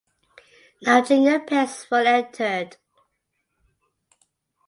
[0.81, 2.77] No junior pairs were entered.